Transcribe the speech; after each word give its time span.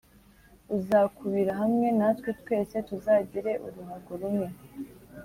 Uzakubira 0.77 1.51
hamwe 1.61 1.87
natwe, 1.97 2.29
Twese 2.41 2.75
tuzagire 2.87 3.51
uruhago 3.65 4.11
rumwe” 4.21 4.47